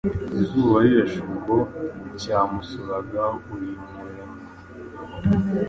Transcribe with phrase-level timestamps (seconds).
[0.41, 1.55] izuba Rirashe ubwo
[2.19, 4.43] cyamusuraga uyu murenge